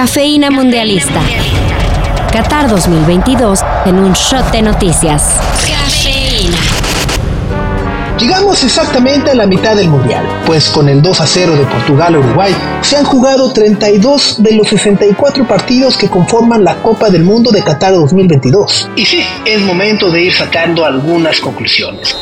[0.00, 1.20] Cafeína Mundialista.
[2.32, 5.34] Qatar 2022 en un shot de noticias.
[5.68, 6.56] Cafeína.
[8.18, 12.14] Llegamos exactamente a la mitad del Mundial, pues con el 2 a 0 de Portugal
[12.14, 17.24] a Uruguay se han jugado 32 de los 64 partidos que conforman la Copa del
[17.24, 18.88] Mundo de Qatar 2022.
[18.96, 22.16] Y sí, es momento de ir sacando algunas conclusiones.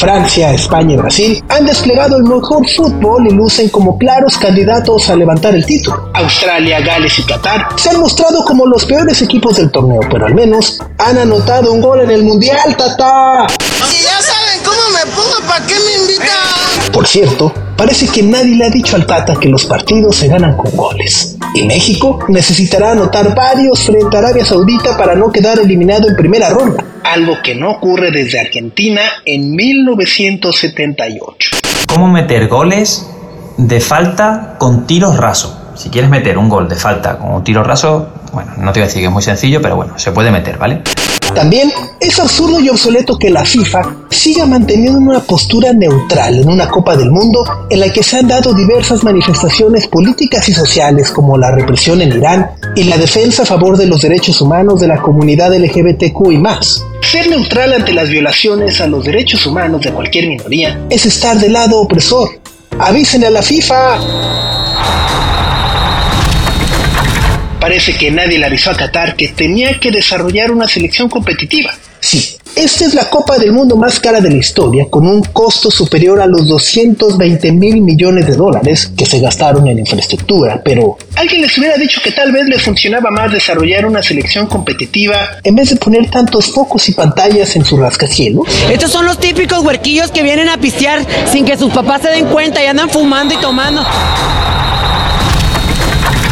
[0.00, 5.14] Francia, España y Brasil han desplegado el mejor fútbol y lucen como claros candidatos a
[5.14, 6.08] levantar el título.
[6.14, 10.34] Australia, Gales y Qatar se han mostrado como los peores equipos del torneo, pero al
[10.34, 13.46] menos han anotado un gol en el Mundial, Tata.
[13.84, 16.92] Si ya saben cómo me pongo, ¿para qué me invitan?
[16.94, 20.56] Por cierto, parece que nadie le ha dicho al Tata que los partidos se ganan
[20.56, 21.36] con goles.
[21.54, 26.48] Y México necesitará anotar varios frente a Arabia Saudita para no quedar eliminado en primera
[26.48, 31.50] ronda algo que no ocurre desde Argentina en 1978.
[31.86, 33.06] ¿Cómo meter goles
[33.56, 35.72] de falta con tiros raso?
[35.76, 38.84] Si quieres meter un gol de falta con un tiro raso, bueno, no te voy
[38.84, 40.82] a decir que es muy sencillo, pero bueno, se puede meter, ¿vale?
[41.34, 46.68] También es absurdo y obsoleto que la FIFA siga manteniendo una postura neutral en una
[46.68, 51.38] Copa del Mundo en la que se han dado diversas manifestaciones políticas y sociales como
[51.38, 55.00] la represión en Irán y la defensa a favor de los derechos humanos de la
[55.00, 56.84] comunidad LGBTQ y más.
[57.10, 61.54] Ser neutral ante las violaciones a los derechos humanos de cualquier minoría es estar del
[61.54, 62.40] lado opresor.
[62.78, 63.98] Avísenle a la FIFA.
[67.58, 71.72] Parece que nadie le avisó a Qatar que tenía que desarrollar una selección competitiva.
[72.00, 75.70] Sí, esta es la Copa del Mundo más cara de la historia, con un costo
[75.70, 81.42] superior a los 220 mil millones de dólares que se gastaron en infraestructura, pero alguien
[81.42, 85.70] les hubiera dicho que tal vez les funcionaba más desarrollar una selección competitiva en vez
[85.70, 88.46] de poner tantos focos y pantallas en su rascacielos.
[88.70, 92.26] Estos son los típicos huerquillos que vienen a pistear sin que sus papás se den
[92.26, 93.84] cuenta y andan fumando y tomando.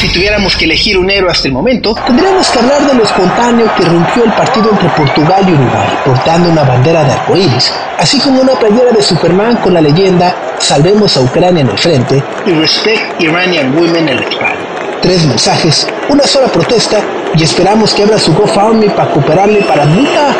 [0.00, 3.70] Si tuviéramos que elegir un héroe hasta el momento, tendríamos que hablar de lo espontáneo
[3.76, 8.40] que rompió el partido entre Portugal y Uruguay, portando una bandera de arcoíris, así como
[8.40, 13.20] una playera de Superman con la leyenda Salvemos a Ucrania en el frente y Respect
[13.20, 14.64] Iranian Women en la espalda.
[15.02, 17.02] Tres mensajes, una sola protesta
[17.36, 20.34] y esperamos que abra su GoFundMe para cooperarle para nunca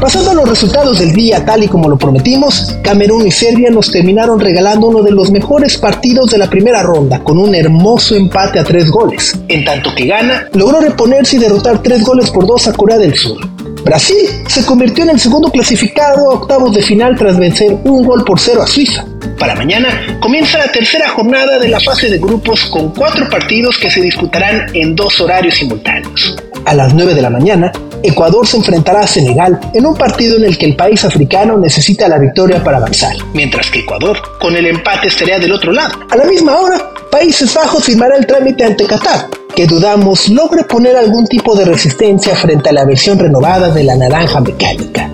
[0.00, 3.92] Pasando a los resultados del día tal y como lo prometimos, Camerún y Serbia nos
[3.92, 8.58] terminaron regalando uno de los mejores partidos de la primera ronda, con un hermoso empate
[8.58, 9.38] a tres goles.
[9.48, 13.14] En tanto que Ghana logró reponerse y derrotar tres goles por dos a Corea del
[13.14, 13.46] Sur.
[13.84, 14.16] Brasil
[14.48, 18.40] se convirtió en el segundo clasificado a octavos de final tras vencer un gol por
[18.40, 19.04] cero a Suiza.
[19.38, 23.90] Para mañana comienza la tercera jornada de la fase de grupos con cuatro partidos que
[23.90, 26.36] se disputarán en dos horarios simultáneos.
[26.64, 27.72] A las 9 de la mañana,
[28.02, 32.08] Ecuador se enfrentará a Senegal en un partido en el que el país africano necesita
[32.08, 35.98] la victoria para avanzar, mientras que Ecuador, con el empate, estaría del otro lado.
[36.10, 40.96] A la misma hora, Países Bajos firmará el trámite ante Qatar, que dudamos logre poner
[40.96, 45.10] algún tipo de resistencia frente a la versión renovada de la naranja mecánica.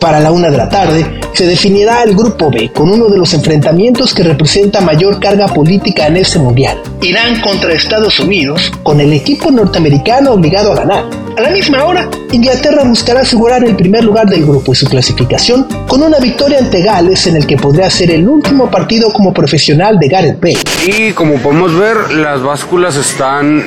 [0.00, 3.34] Para la una de la tarde se definirá el Grupo B con uno de los
[3.34, 6.80] enfrentamientos que representa mayor carga política en este mundial.
[7.02, 11.04] Irán contra Estados Unidos, con el equipo norteamericano obligado a ganar.
[11.36, 15.66] A la misma hora, Inglaterra buscará asegurar el primer lugar del grupo y su clasificación
[15.88, 19.98] con una victoria ante Gales en el que podría ser el último partido como profesional
[19.98, 20.58] de Gareth Bale.
[20.86, 23.64] Y como podemos ver, las básculas están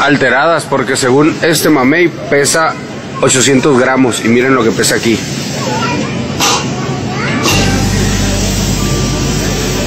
[0.00, 2.74] alteradas porque según este mamey pesa
[3.24, 5.18] 800 gramos y miren lo que pesa aquí.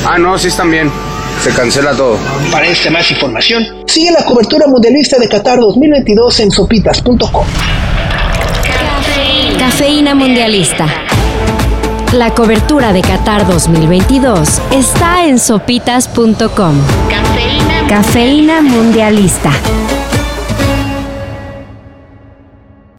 [0.05, 0.91] Ah, no, sí están bien.
[1.43, 2.17] Se cancela todo.
[2.51, 7.45] Para esta más información, sigue la cobertura mundialista de Qatar 2022 en sopitas.com.
[9.59, 10.87] Cafeína Mundialista.
[12.13, 16.75] La cobertura de Qatar 2022 está en sopitas.com.
[17.87, 19.51] Cafeína Mundialista.